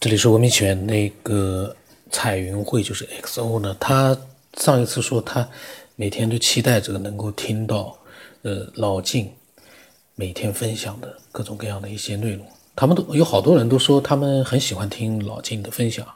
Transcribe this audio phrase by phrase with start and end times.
[0.00, 1.76] 这里是文明起源那个
[2.10, 3.76] 彩云会，就是 XO 呢。
[3.78, 4.16] 他
[4.56, 5.46] 上一次说他
[5.94, 7.94] 每天都期待着能够听到
[8.40, 9.30] 呃老晋
[10.14, 12.46] 每天分享的各种各样的一些内容。
[12.74, 16.06] 他们都有好多人都说他们很喜欢听老晋的分享，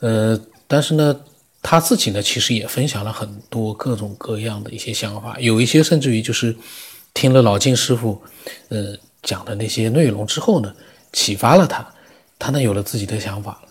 [0.00, 0.36] 呃，
[0.66, 1.20] 但是呢，
[1.62, 6.56] 他自己呢其实也分享了很多各种各样的一些想法，有一些甚至于就是
[7.14, 8.20] 听了老晋师傅
[8.70, 10.74] 呃讲的那些内容之后呢，
[11.12, 11.93] 启发了他。
[12.38, 13.62] 他呢有了自己的想法，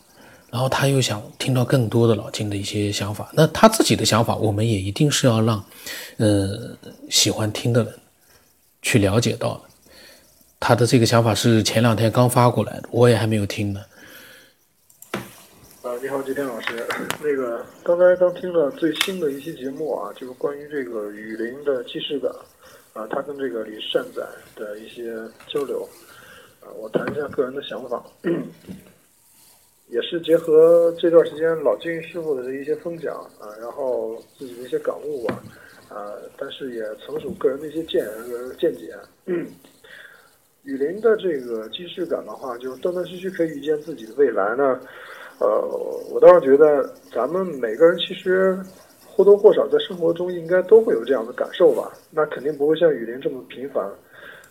[0.50, 3.30] 然后他又想听到更多的老金的一些想法。
[3.34, 5.64] 那他自己的想法，我们也一定是要让，
[6.18, 6.76] 呃，
[7.10, 7.94] 喜欢听的人
[8.82, 9.62] 去了解到的。
[10.60, 13.82] 他的这个想法是前两天刚发过来的，我也还没有听呢。
[15.82, 16.88] 啊，你好，吉天老师。
[17.22, 22.32] 那个刚才刚听了最新的一期节目啊，就是关于这个雨林的既视感
[22.94, 24.22] 啊，他跟这个李善宰
[24.56, 25.14] 的一些
[25.54, 25.86] 交流。
[26.64, 28.02] 啊，我谈一下个人的想法，
[29.90, 35.44] 也是结合这段时间老金师傅的一些分享啊，然后自己的一些感悟吧，
[35.90, 38.08] 啊，但是也纯属个人的一些见
[38.58, 38.96] 见解。
[40.64, 44.80] 雨林的这个既视感的话，就断断续续可以预见自己的未来呢。
[45.40, 45.48] 呃，
[46.10, 48.58] 我倒是觉得咱们每个人其实
[49.06, 51.92] 或多或少在生活中应该都会有这样的感受吧。
[52.12, 53.86] 那肯定不会像雨林这么频繁。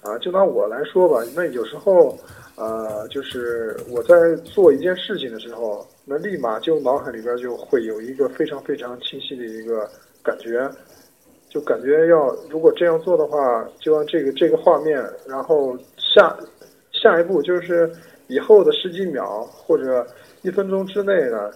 [0.03, 2.19] 啊，就拿我来说吧，那有时候，
[2.57, 9.89] 呃，就是我在做一件事情的时候，那立马就脑海里边就会有一个非常非常清晰的一个
[10.21, 10.69] 感觉，
[11.49, 16.37] 就感觉要如果这样做的话，就按这个这个画面，然后下
[16.91, 17.89] 下一步就是
[18.27, 20.05] 以后的十几秒或者
[20.43, 21.49] 一分钟之内呢，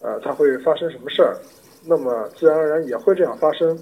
[0.00, 1.36] 呃，它会发生什么事儿，
[1.86, 3.78] 那么自然而然也会这样发生。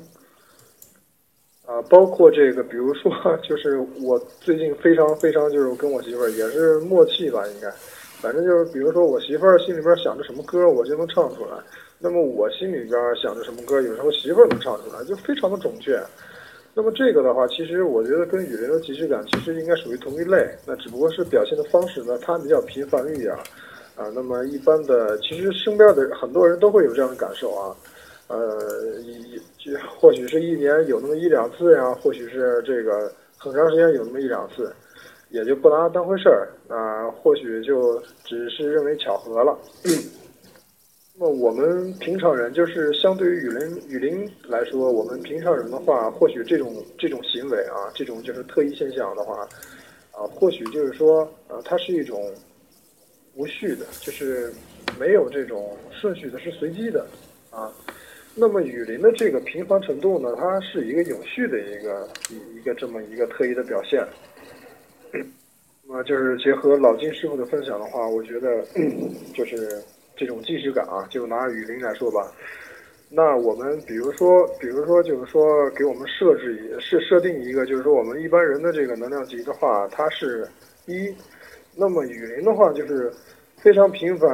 [1.64, 3.10] 啊，包括这个，比如说，
[3.42, 7.70] 就是我最近非常非常就是跟我媳妇儿也是默契吧，应该，
[8.20, 11.56] 反正就是，比如说我媳妇儿心里边想着什么歌，我就能唱出来。
[12.00, 16.02] 那么我心里边想着什么歌，有时候媳妇儿能唱出来，就非常的准确。
[16.74, 23.32] 那么这个的话，其实我觉得跟雨林的即视感其实应该属于同一类，那只不过是表现的方式呢，它比较频繁一点。
[23.94, 27.76] 啊，那么一般的，其实身边的很多人都会有这样的感受啊。
[28.32, 34.74] 呃，一就或许是一年有那么一两次呀，或许是这个很长时间有那么一两次，
[35.28, 39.58] 也就不拿当回事儿啊，或许就只是认为巧合了。
[41.14, 49.46] 那么我们平常人，就是相对于雨林雨林来说，我们平常人的话，或许这种这种行为啊，这种就是特异现象的话，
[50.12, 52.32] 啊，或许就是说，呃，它是一种
[53.34, 54.50] 无序的，就是
[54.98, 57.06] 没有这种顺序的，是随机的
[57.50, 57.70] 啊。
[58.34, 64.02] 那么雨林的这个频繁程度呢，它是一个有序的一个一一个这么一个特异的表现。
[65.86, 68.64] 那就是结合老金师傅的分享的话，我觉得
[69.34, 69.68] 就是
[70.16, 72.32] 这种即视感啊，就拿雨林来说吧。
[73.10, 80.48] 那我们比如说，比如说就是说给我们设置一设设定一个，就是说我们一般人的这个能量级的话，它是
[80.86, 81.14] 一。
[81.76, 83.12] 那么雨林的话就是。
[83.62, 84.28] 非常频繁，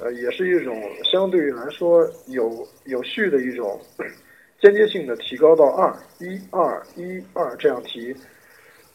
[0.00, 3.78] 呃，也是一种相对于来说有有序的一种
[4.62, 8.16] 间接性的提高到二一二一二这样提。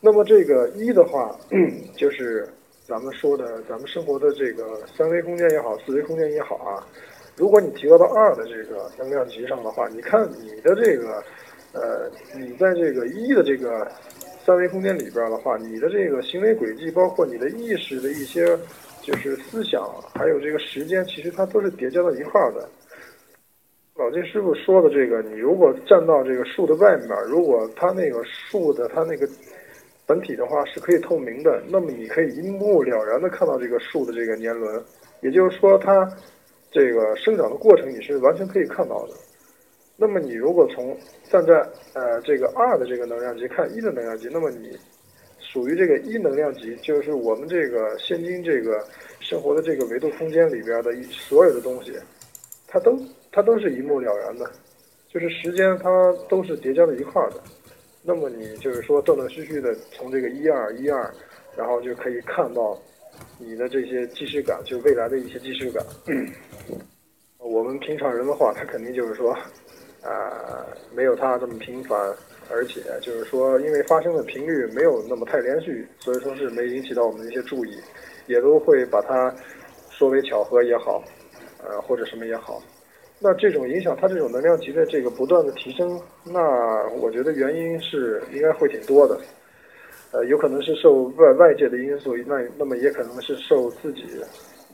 [0.02, 1.38] 那么这个一的话，
[1.96, 2.50] 就是
[2.88, 6.82] 咱们说的咱们生活的这个三维空间也好，四维空间也好啊。
[7.36, 11.24] 如果你提高到二的这个能量级上的话，你看你的这个，
[11.74, 13.88] 呃，你在这个一的这个
[14.44, 18.58] 三维空间里边的话，你的这个行为轨迹，包括你的意识的一些。
[19.08, 19.82] 就是思想，
[20.14, 22.68] 还有这个时间，其实它都是叠加到一块儿的。
[23.96, 29.26] 老金师傅说的这个，你如果站到这个树的外面，如果它那个树的它那个
[30.06, 34.84] 本体的话是可以透明的，那么你可以一目了然的看到这个树的这个年轮，
[35.22, 36.06] 也就是说它
[36.70, 39.14] 这个生长的过程你是完全可以看到的。
[39.96, 40.98] 那么你如果从
[41.30, 44.78] 站在呃这个二的这个能量级看一的能量级，那么你。
[45.52, 48.86] 属于这个一能量级，就是我们这个现今这个
[49.20, 51.94] 生活的这个维度空间里边的所有的东西，
[52.68, 53.00] 它都
[53.32, 54.52] 它都是一目了然的，
[55.08, 55.90] 就是时间它
[56.28, 57.42] 都是叠加在一块儿的。
[58.04, 61.12] 那么你就是说断断续续的从这个一二一二，
[61.58, 62.78] 然后就可以看到
[63.40, 65.86] 你的这些即视感，就未来的一些即视感。
[67.40, 69.32] 我们平常人的话，他肯定就是说，
[70.04, 71.98] 啊，没有他这么频繁。
[72.50, 77.78] 而且就是说，因为发生的频率没有那么太连续，所以说是没引起到我们的一些注意，
[78.28, 79.34] 也都会把它
[79.90, 81.04] 说为巧合也好，
[81.64, 82.62] 呃或者什么也好。
[83.20, 89.20] 那这种影响它这种能量级的这个不断的提升，那我觉得原因是应该会挺多的，
[90.12, 94.04] 呃有可能是受外外界的因素，那那么也可能是受自己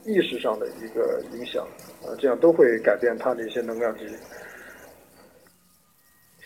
[0.04, 1.66] 意识上的一个影响，
[2.02, 4.04] 啊，这样都会改变它的一些能量级。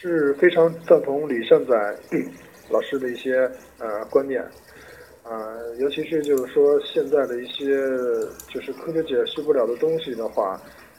[0.01, 1.75] 是非常赞同李善宰
[2.71, 4.41] 老师的一些呃观点，
[5.25, 5.51] 啊，
[5.81, 7.77] 尤其是就是说现在的一些
[8.49, 10.51] 就是科学解释不了的东西的话，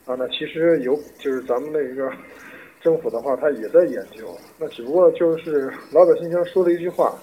[0.06, 2.12] 啊，那其实有就是咱们那个
[2.82, 7.18] 政府的话，他也在研究，那只不过就是老百姓经常说的一句话，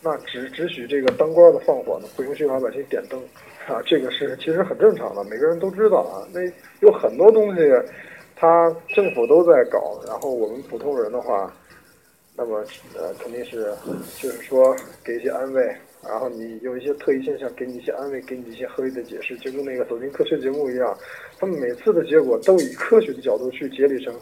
[0.00, 3.18] 那只只许这个当官的放火呢，不允许老百姓点灯，
[3.66, 6.40] 啊，这个是其实很正常的，每个人都知道啊，那
[6.86, 7.62] 有很多东西。
[8.38, 11.50] 他政府都在搞，然后我们普通人的话，
[12.36, 12.62] 那么
[12.94, 13.72] 呃肯定是
[14.20, 15.74] 就是说给一些安慰，
[16.06, 20.94] 然后你有一些特异现象，给你一些安慰，给你一些合理的解释，就跟那个走进科学节目一样，
[21.38, 24.14] 他们每次的结果都以科学的角度去解理成，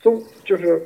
[0.00, 0.82] 综就是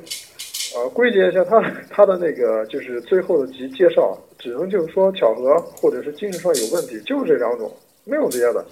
[0.75, 7.71] 呃归结一下他他的那个就是最后的介介绍，只能就是说巧合或者是精神上有问题，就这两种，
[8.03, 8.65] 没有别的。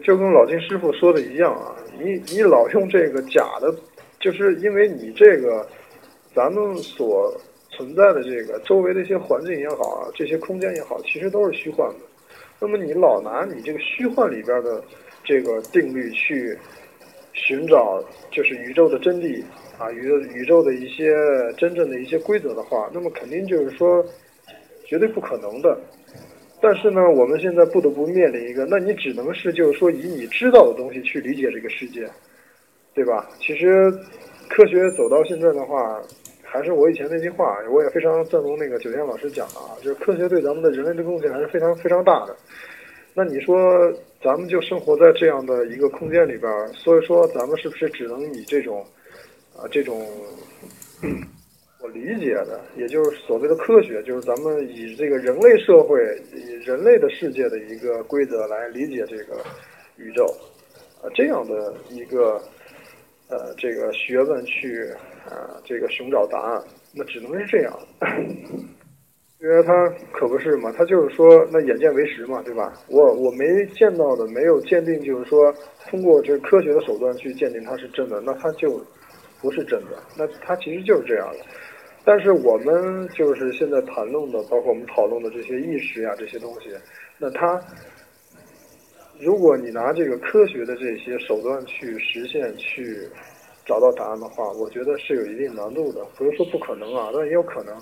[0.00, 3.74] 就跟老金师傅说的一样啊，你你老用这个假的，
[4.20, 5.66] 就是因为你这个
[6.34, 7.32] 咱们所
[7.70, 11.96] 存在的这个周围的一些环境也好啊，这些空间也好，其实都是虚幻的。
[12.60, 14.82] 那么你老拿你这个虚幻里边的
[15.22, 16.56] 这个定律去
[17.32, 19.42] 寻找，就是宇宙的真谛
[19.78, 21.14] 啊，宇宙宇宙的一些
[21.56, 24.04] 真正的一些规则的话，那么肯定就是说
[24.84, 25.78] 绝对不可能的。
[26.64, 32.08] 但是呢，我们现在不得不面临一个，那你只能是就是说以你知道的东西去理解这个世界，
[32.94, 33.28] 对吧？
[33.38, 33.92] 其实
[34.48, 36.00] 科学走到现在的话，
[36.42, 42.34] 还是我以前那句话，我也非常赞同那个九天老师讲的啊，就是科学对咱们的人类的贡献还是非常非常大的。
[43.12, 48.82] 那你说咱们就生活在这样的一个空间里边，所以说咱们是不是只能以这种
[49.54, 50.02] 啊这种？
[51.84, 56.00] 我理解的，也就是所谓的科学，就是咱们以这个人类社会、
[56.32, 59.44] 以人类的世界的一个规则来理解这个
[59.98, 60.24] 宇宙，
[61.02, 62.40] 啊，这样的一个
[63.28, 64.88] 呃这个学问去
[65.28, 66.64] 啊这个寻找答案，
[66.94, 67.78] 那只能是这样，
[69.42, 72.72] 因为他可不是嘛，他就是说那眼见为实嘛，对吧？
[72.88, 73.44] 我我没
[73.74, 75.54] 见到的，没有鉴定，就是说
[75.90, 78.82] 通过这科学的手段去鉴定它是真的，那它就
[79.42, 81.44] 不是真的，那它其实就是这样的。
[82.06, 86.68] 但是我们就是现在谈论的，包括我们讨论的这些意识呀，这些东西，
[87.16, 87.58] 那它，
[89.18, 93.08] 如果你拿这个科学的这些手段去实现、去
[93.64, 96.04] 找到答案的话，我觉得是有一定难度的。
[96.14, 97.74] 不是说不可能啊，但也有可能，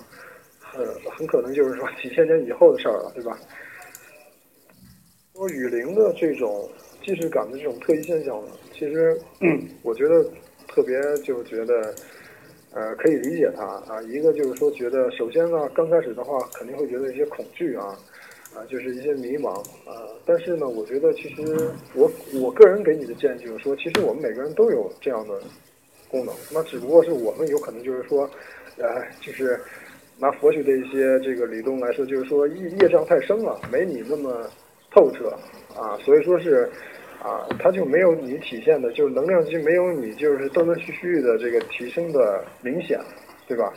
[0.57, 3.37] 很很可能就是说几千年以后的事儿了，对吧？
[5.35, 6.69] 说雨林的这种
[7.03, 9.19] 既视感的这种特异现象呢，其实
[9.81, 10.23] 我觉得
[10.65, 11.93] 特别就觉得。
[12.73, 14.01] 呃，可以理解他啊。
[14.07, 17.95] 一个就是说，觉得首先呢，刚开始的话肯定会觉得一些恐惧啊，
[18.55, 20.09] 啊，就是一些迷茫啊。
[20.25, 22.11] 但是呢，我觉得其实我
[22.41, 25.39] 我个人给你的建议就是说，其实我们每个人都有这样的
[26.09, 28.29] 功能，那只不过是我们有可能就是说，
[28.77, 29.59] 呃，就是
[30.17, 34.49] 拿佛学的一些这个理论来说，就是说业业障太深了，没你那么
[34.91, 35.29] 透彻
[35.79, 36.69] 啊，所以说是。
[37.23, 42.99] 啊，它就没有你体现的，就是能量级没有你就是断断续续的这个提升的明显，
[43.47, 43.71] 对吧？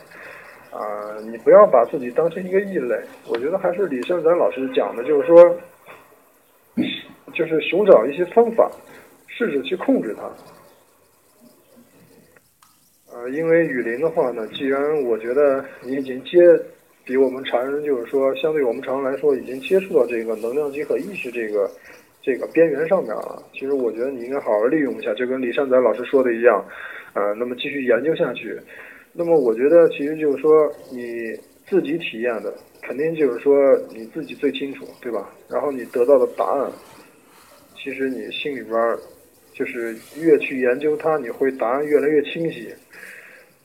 [0.69, 2.99] 啊，你不要把自己当成一个异类。
[3.25, 5.57] 我觉得还是李胜咱老师讲的，就是说，
[7.33, 8.69] 就是寻找一些方法，
[9.27, 10.29] 试着去控制它。
[13.13, 16.37] 呃，因为雨林的话呢，既然我觉得你已经接
[17.05, 21.71] 比我们常人，就是说，相对我们常人来说，已经接触到这个能量级和意识这个。
[22.27, 26.61] 这个边缘上面啊，其实我觉得你应该好好利用一下，就跟李善宰老师说的一样，
[27.13, 28.59] 呃，那么继续研究下去。
[29.13, 31.33] 那么我觉得其实就是说你
[31.65, 33.55] 自己体验的，肯定就是说
[33.91, 35.29] 你自己最清楚，对吧？
[35.47, 36.69] 然后你得到的答案，
[37.81, 38.75] 其实你心里边
[39.53, 42.67] 就是越去研究它，你会答案越来越清晰。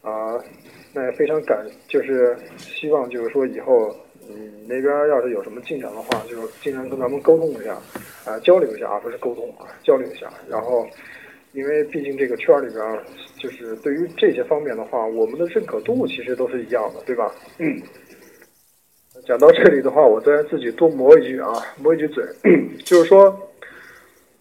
[0.02, 0.38] 啊，
[0.94, 3.92] 那也非常感，就是希望就是说以后。
[4.28, 7.76] 你那边要是有什么进展的话，就尽量跟咱们沟通一下，
[8.24, 10.32] 啊，交流一下啊，不是沟通啊，交流一下。
[10.48, 10.86] 然后，
[11.52, 13.00] 因为毕竟这个圈里边，
[13.38, 17.32] 就是对于这些方面的话，我们的认可度其实都是一样的，对吧？
[17.58, 17.80] 嗯。
[19.26, 22.24] 讲到这里的话，我再自己多磨一句啊，磨一句嘴，
[22.84, 23.36] 就是说，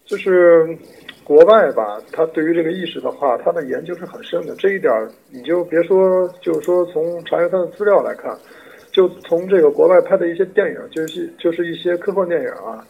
[0.04, 0.66] 就是
[1.22, 4.54] 国外吧，他对于这个意识的话，他的研究是很深的。
[4.56, 4.92] 这一点
[5.30, 8.36] 你就别说，就是说从查阅他的资料来看。
[8.90, 12.86] 就从这个国外拍的一些电影，就是就是一些科幻电影啊，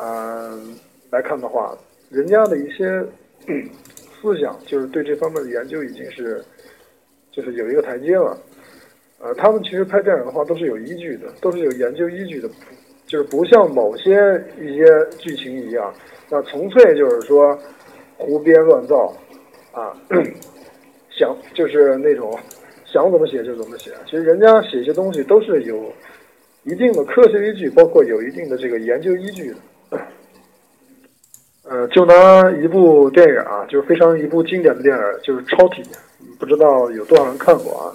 [0.00, 0.76] 嗯，
[1.10, 1.76] 来看的话，
[2.08, 3.04] 人家的一些
[4.20, 6.40] 思想，就是对这方面的研究已经是，
[7.32, 8.38] 就是有一个台阶了。
[9.20, 12.48] 呃，他们其实拍电影的话都是有依据的，都是有研究依据的，
[13.08, 14.12] 就是不像某些
[14.60, 14.84] 一些
[15.18, 15.92] 剧情一样，
[16.30, 17.58] 那纯粹就是说
[18.16, 19.12] 胡编乱造
[19.72, 19.96] 啊，
[21.10, 22.38] 想就是那种
[22.84, 23.90] 想怎么写就怎么写。
[24.04, 25.92] 其实人家写一些东西都是有
[26.62, 29.56] 一定的科学依据，包括有一定的这个研究依据的。
[31.70, 35.82] 呃，就拿一部电影啊，就是非常一部经典的电影，就是《超体》，
[36.38, 37.92] 不知道有多少人看过啊？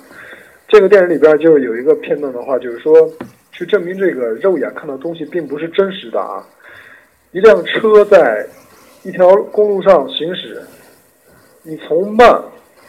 [0.67, 3.09] 这个电影里边就有一个片段的话，就是说
[3.51, 6.45] 去证明这个肉眼看到东西并不是真实的啊。
[7.31, 8.45] 一辆车在
[9.01, 10.61] 一条公路上行驶，
[11.63, 12.39] 你从慢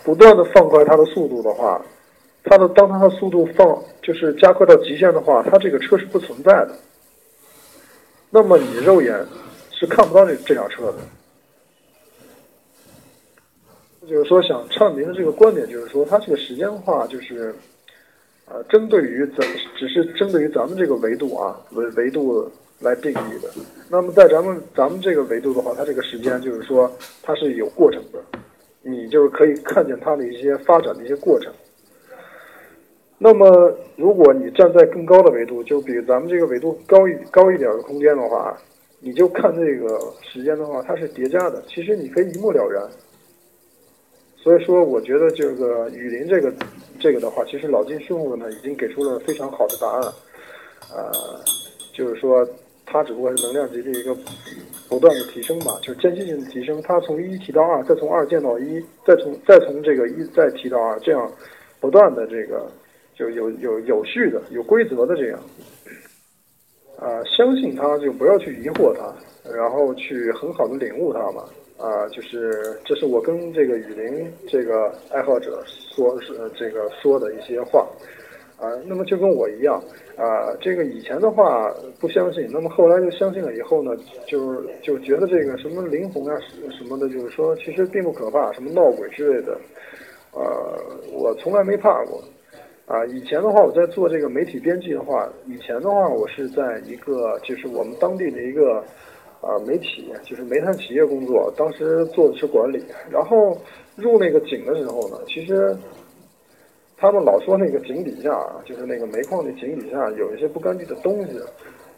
[0.04, 1.80] 不断的放快它的速度的话，
[2.42, 6.72] 它的当它的速度放就是加快到极限的话，它这个车是不存在的。
[8.28, 9.14] 那么你肉眼。
[9.78, 10.98] 是看不到这这辆车的，
[14.08, 17.54] 就是说想阐明的这个观点，就是说它这个时间的话，就是
[18.46, 22.50] 呃，针对于咱只是针对于咱们这个维度啊维维度
[22.80, 23.50] 来定义的。
[23.90, 26.90] 那么在咱们咱们这个维度的话，它这个时间就是说
[27.22, 28.22] 它是有过程的，
[28.82, 31.52] 你就是可以看见它的一些发展的一些过程。
[33.16, 38.56] 那么如果你站在更高的维度，就比咱们这个维度高一高一点的空间的话。
[39.06, 42.82] 你就看这个时间的话，它是叠加的，其实你可以一目了然。
[44.34, 46.50] 所以说，我觉得这个雨林这个
[46.98, 50.02] 这个的话，其实老金师傅呢已经给出了非常好的答案。
[50.90, 51.12] 呃，
[51.92, 52.48] 就是说，
[52.86, 54.16] 它只不过是能量级的一个
[54.88, 56.80] 不断的提升吧，就是间歇性的提升。
[56.80, 61.30] 它从一提到二，再从二见到一，再从再从这个一再提到二，这样
[61.78, 62.72] 不断的这个
[63.14, 65.38] 就有有有序的、有规则的这样。
[66.98, 69.12] 啊，相信他就不要去疑惑他，
[69.50, 71.44] 然后去很好的领悟他嘛。
[71.76, 77.86] 啊，就是这是我跟这个雨林这个爱好者说是这个说的一些话。
[78.56, 79.82] 啊，那么就跟我一样，
[80.16, 81.68] 啊，这个以前的话
[82.00, 83.90] 不相信，那么后来就相信了以后呢，
[84.28, 86.38] 就就觉得这个什么灵魂啊
[86.70, 89.58] 什么的，就是说其实并不可怕，什么闹鬼之类的，
[90.32, 90.80] 呃，
[91.12, 92.22] 我从来没怕过。
[92.86, 98.84] 啊，以前的话，我在做这个媒体编辑的话，以前的话，我是在一个就是我们当地的一个
[99.40, 102.84] 啊媒体，就是煤炭企业工作，当时做的是管理。
[103.10, 103.56] 然后
[103.96, 105.74] 入那个井的时候呢，其实
[106.98, 108.30] 他们老说那个井底下，
[108.66, 111.40] 就是那个煤矿的井底下有一些不干净的东西，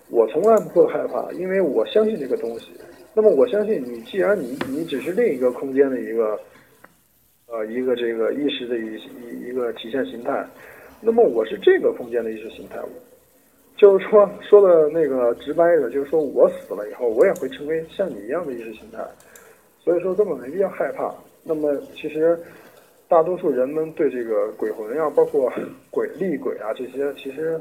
[0.09, 2.71] 我从来不会害怕，因为我相信这个东西。
[3.13, 6.39] 那么我相信你，既然你你只是另一个空间的一个
[7.47, 10.45] 呃一个这个意识的一一一个体现形态。
[11.01, 12.79] 那么我是这个空间的意识形态，
[13.77, 18.99] 就是说说的那个直白的，就是说我死了以后，我也会成为像你一样的意识形态，
[19.79, 21.15] 所以说根本没必要害怕。
[21.45, 22.37] 那么其实
[23.09, 25.53] 大多数人们对这个鬼魂呀，包括
[25.91, 27.61] 鬼厉鬼啊这些，其实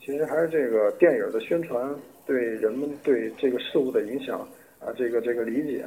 [0.00, 4.38] 其实还是这个电影的宣传对人们对这个事物的影响
[4.80, 5.84] 啊，这个这个理解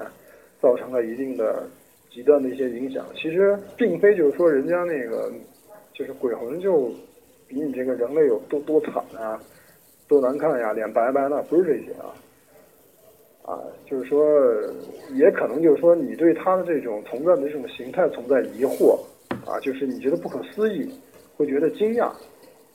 [0.62, 1.66] 造成了一定的
[2.12, 3.06] 极端的一些影响。
[3.16, 5.32] 其实并非就是说人家那个。
[5.92, 6.90] 就是鬼魂就
[7.46, 9.38] 比你这个人类有多多惨啊，
[10.08, 12.16] 多难看呀，脸白白的，不是这些啊，
[13.44, 14.26] 啊，就是说，
[15.16, 18.98] 也可能就是说，你对他的这种存在的这种形态存在疑惑
[19.46, 20.90] 啊，就是你觉得不可思议，
[21.36, 22.10] 会觉得惊讶。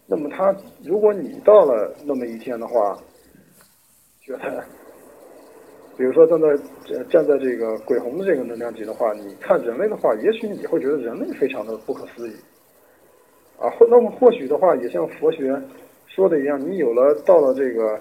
[0.06, 2.98] 那么他，如果你到了那么一天的话，
[4.20, 4.62] 觉得，
[5.96, 6.48] 比如说站在
[7.10, 12.34] 站在这个鬼魂的这个能量级的话，你看人类的话，也许你会觉得人类非常的不可思议。
[13.58, 15.56] 啊，或那么或许的话，也像佛学
[16.08, 17.98] 说的一样，你有了到了这个，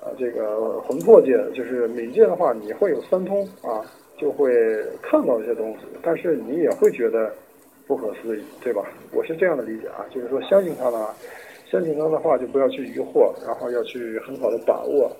[0.00, 3.82] 呃，这个魂魄界，就是冥界的话，你会有三通啊，
[4.16, 4.54] 就会
[5.02, 7.32] 看到一些东西，但是你也会觉得
[7.88, 8.84] 不可思议，对吧？
[9.12, 11.08] 我是这样的理解啊，就是说相信他的，
[11.68, 15.10] 相信他的话就不要去疑惑，然后要去很好的把握，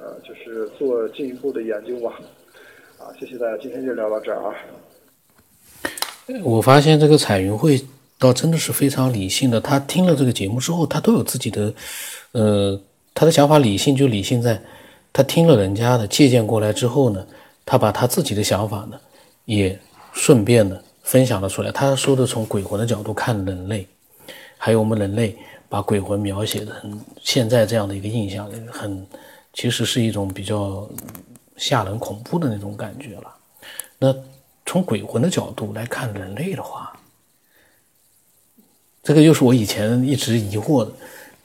[0.00, 2.18] 呃，就是做进一步的研究吧。
[2.98, 4.54] 啊，谢谢大家，今天就聊到这儿啊。
[6.42, 7.80] 我发现这个彩云会。
[8.20, 9.58] 倒真的是非常理性的。
[9.58, 11.72] 他听了这个节目之后，他都有自己的，
[12.32, 12.78] 呃，
[13.14, 14.60] 他的想法理性就理性在，
[15.10, 17.26] 他听了人家的借鉴过来之后呢，
[17.64, 19.00] 他把他自己的想法呢，
[19.46, 19.80] 也
[20.12, 21.72] 顺便的分享了出来。
[21.72, 23.88] 他说的从鬼魂的角度看人类，
[24.58, 25.34] 还有我们人类
[25.70, 29.06] 把鬼魂描写的很现在这样的一个印象，很
[29.52, 30.88] 其实是一种比较
[31.56, 33.34] 吓人恐怖的那种感觉了。
[33.98, 34.14] 那
[34.64, 36.92] 从鬼魂的角度来看人类的话，
[39.02, 40.92] 这个又是我以前一直疑惑的，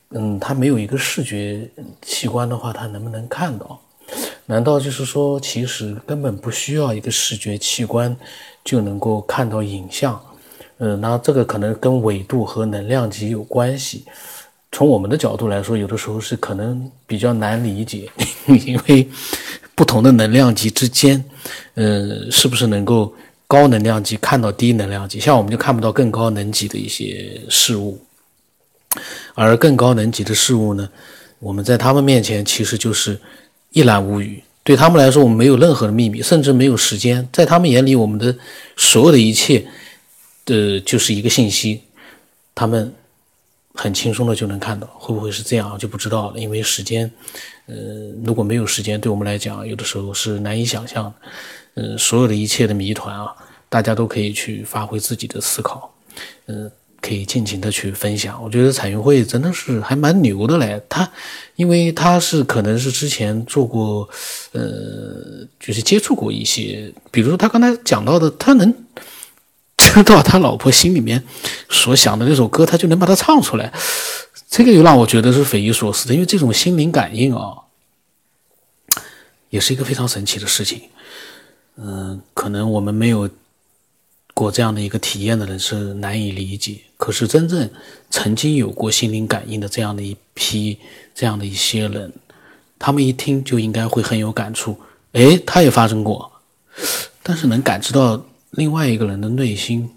[0.10, 1.70] 嗯，他没有一个视觉
[2.02, 3.80] 器官的话，他能不能看到？
[4.46, 8.16] 难道就是说，其实根本不需要一个视觉器官
[8.64, 10.22] 就能够看到影像？
[10.78, 14.06] 嗯，那这个可能跟纬度和能量级有关系。
[14.72, 18.10] 从我们的角度来说，有的时候是可能比较难理解，
[18.66, 19.08] 因为
[19.74, 21.24] 不同的能量级之间，
[21.76, 23.14] 呃，是不是能够
[23.48, 25.20] 高能量级看到低能量级？
[25.20, 28.00] 像我们就看不到更高能级的一些事物，
[29.34, 30.90] 而更高能级的事物呢，
[31.40, 33.20] 我们在他们面前其实就是
[33.72, 34.42] 一览无余。
[34.64, 37.28] 对他们来说，我们没有任何的秘密，甚至没有时间。
[37.32, 38.36] 在他们眼里，我们的
[38.76, 39.64] 所有的一切，
[40.44, 41.82] 的就是一个信息，
[42.56, 42.92] 他们
[43.76, 44.88] 很轻松的就能看到。
[44.98, 46.40] 会不会是这样，就不知道了。
[46.40, 47.12] 因为时间，
[47.68, 47.76] 呃，
[48.24, 51.14] 如果没有时间，对我们来讲，有的时候是难以想象。
[51.76, 53.28] 呃，所有的一切的谜团啊，
[53.70, 55.94] 大家都可以去发挥自己的思考，
[56.48, 56.72] 嗯。
[57.02, 60.82] 可以尽情的去分享，我觉得彩云会真的是还蛮牛的嘞。
[60.90, 61.08] 他，
[61.56, 64.10] 因为他是可能是之前做过，
[64.54, 68.74] 呃，就是接触过一些，比如他刚才讲到的，他能
[70.04, 71.24] 知道他老婆心里面
[71.70, 73.72] 所想的那首歌，他就能把它唱出来，
[74.50, 76.14] 这个又让我觉得是匪夷所思的。
[76.14, 77.56] 因为这种心灵感应啊，
[79.50, 80.82] 也是一个非常神奇的事情。
[81.78, 83.30] 嗯，可能我们没有。
[84.38, 87.70] 过这样的一个体验的人是难以理解，可是真正
[88.10, 90.78] 曾经有过心灵感应的这样的一批、
[91.14, 92.12] 这样的一些人，
[92.78, 94.78] 他们一听就应该会很有感触。
[95.14, 96.30] 哎，他也发生过，
[97.24, 98.26] 但是能感知到
[98.56, 99.90] 另外一个人的内心，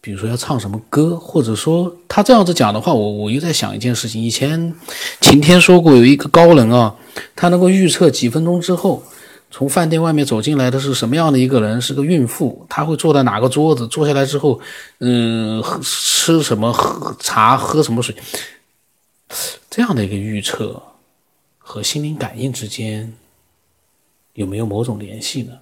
[0.00, 4.22] 比如说要唱什么歌，或者说他这样子讲的话，我我又在想一件事情。
[4.22, 4.74] 以前
[5.20, 6.96] 晴天说过有一个高人啊，
[7.36, 9.02] 他能够预测几分钟之后。
[9.52, 11.80] 从饭店外面走进来的是什么样的一个人？
[11.80, 13.84] 是个孕妇，她会坐在哪个桌子？
[13.88, 14.60] 坐下来之后，
[15.00, 16.72] 嗯，喝吃什么？
[16.72, 17.56] 喝茶？
[17.56, 18.14] 喝什么水？
[19.68, 20.80] 这样的一个预测
[21.58, 23.12] 和心灵感应之间
[24.34, 25.54] 有没有某种联系呢？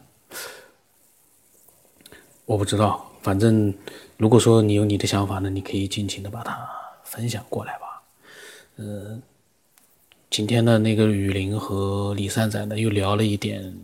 [2.49, 3.05] 我不知道。
[3.21, 3.73] 反正
[4.17, 6.59] 如果说你有你的想法呢，你可以尽情的把它
[7.05, 8.03] 分享过来吧。
[8.77, 9.23] 嗯。
[10.31, 13.75] 今天的那个雨林和李三仔呢，又聊了一点，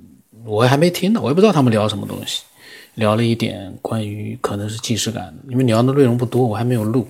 [0.44, 2.44] 我还没听呢，我也不知道他们聊什么东西，
[2.96, 7.08] 聊了一点关于可能是既视感，因为聊的内容不多，我还没有录，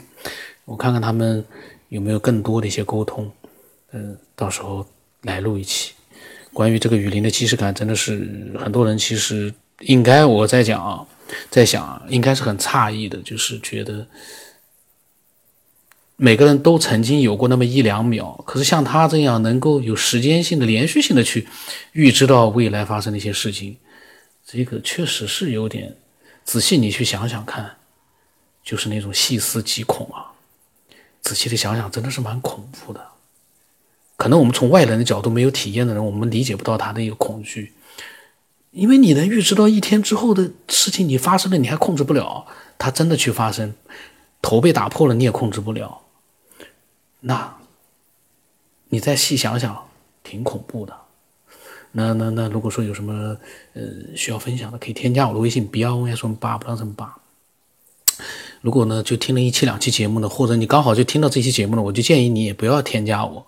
[0.64, 1.44] 我看看他们
[1.88, 3.28] 有没有更多的一些沟通，
[3.90, 4.86] 嗯，到时候
[5.22, 5.92] 来录一期，
[6.52, 11.04] 关于这个雨林的既视感，真的是很多人其实应该我在讲啊，
[11.50, 14.06] 在想，应该是很诧异的，就是觉得。
[16.16, 21.48] 每个人都曾经有过那么一两秒，可是像他这样能够有时间性的、连续性的去
[21.90, 23.76] 预知到未来发生的一些事情，
[24.46, 25.96] 这个确实是有点
[26.44, 27.78] 仔细你去想想看，
[28.62, 30.30] 就是那种细思极恐啊！
[31.20, 33.04] 仔细的想想，真的是蛮恐怖的。
[34.16, 37.72] 可能我们从外人的角度没有体验的人，我们理解不到他的一个恐惧，
[38.74, 42.44] 因为你能预知到一天之后的事情，你发生了你还控制不了，
[42.76, 43.72] 他真的去发生，
[44.42, 46.00] 头被打破了你也控制不了。
[47.20, 47.56] 那，
[48.88, 49.86] 你再细想想，
[50.24, 50.92] 挺恐怖的。
[51.92, 53.36] 那那那，如果说有什么
[53.74, 53.82] 呃
[54.16, 57.16] 需要分享的，可以添加我的微信 b r o n s 八不让什么八。
[58.60, 63.46] 如果呢就听了一期两期节目呢，或者你刚好就听到这期节目了，我就建议你也不要添加我，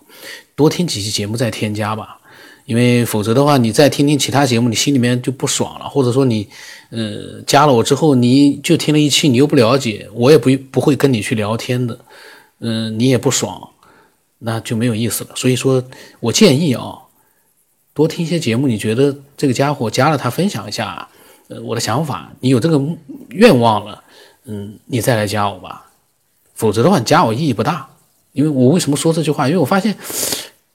[0.54, 2.20] 多听几期节目再添加吧。
[2.66, 6.46] 因为否则的话，你再听听其他节目，你心里面就不爽了，或者说你
[6.90, 11.98] 呃加了我之后，你就听了一期，你又不了解，我也不不会跟你去聊天的。
[12.58, 13.68] 嗯，你也不爽，
[14.40, 15.30] 那就没有意思了。
[15.36, 15.82] 所以说
[16.20, 16.98] 我建议啊，
[17.94, 18.66] 多听一些节目。
[18.66, 21.08] 你觉得这个家伙加了他分享一下，
[21.48, 22.80] 呃，我的想法，你有这个
[23.28, 24.02] 愿望了，
[24.46, 25.86] 嗯，你再来加我吧。
[26.54, 27.88] 否则的话，你加我意义不大。
[28.32, 29.46] 因为我为什么说这句话？
[29.46, 29.96] 因为我发现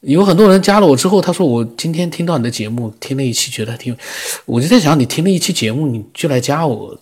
[0.01, 3.95] 有很多人加了我之后，他说我今天听到你的节目，听了一期，觉得挺……
[4.45, 6.97] 我就在想，你听了一期节目，你就来加我，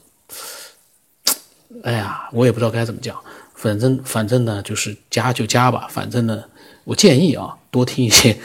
[1.83, 3.17] 哎呀，我也不知道该怎么讲。
[3.55, 5.87] 反正反正呢，就是加就加吧。
[5.89, 6.43] 反正呢，
[6.83, 8.37] 我建议啊，多听一些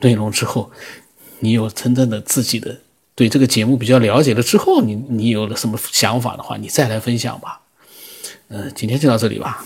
[0.00, 0.70] 内容之后，
[1.38, 2.76] 你有真正的自己的
[3.14, 7.60] 对这个节目比较了解了之后，你你有了什么想法的话，你再来分享吧。
[8.48, 9.64] 嗯，今天就到这里吧。